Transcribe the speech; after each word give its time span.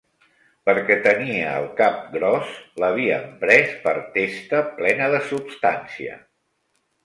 Perquè 0.69 0.95
tenia 1.07 1.51
el 1.57 1.67
cap 1.81 1.99
gros, 2.15 2.55
l’havien 2.85 3.29
pres 3.45 3.77
per 3.87 3.95
testa 4.19 4.65
plena 4.81 5.15
de 5.15 5.23
substancia 5.31 6.21